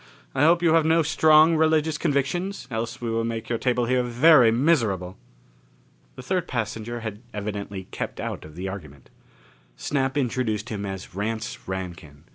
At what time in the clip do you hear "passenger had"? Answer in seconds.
6.47-7.21